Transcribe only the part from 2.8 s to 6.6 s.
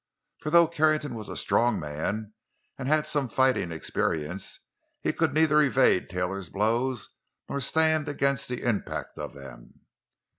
had had some fighting experience, he could neither evade Taylor's